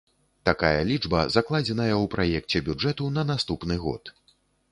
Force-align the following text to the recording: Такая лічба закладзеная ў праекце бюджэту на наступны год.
Такая 0.49 0.79
лічба 0.91 1.19
закладзеная 1.35 1.91
ў 1.97 2.05
праекце 2.15 2.63
бюджэту 2.71 3.11
на 3.19 3.27
наступны 3.33 3.75
год. 3.87 4.03